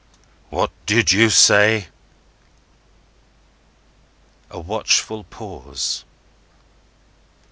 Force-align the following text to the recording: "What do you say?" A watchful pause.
"What 0.49 0.71
do 0.87 1.03
you 1.07 1.29
say?" 1.29 1.89
A 4.49 4.59
watchful 4.59 5.25
pause. 5.25 6.05